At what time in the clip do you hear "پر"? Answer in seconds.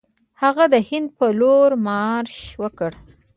1.17-1.31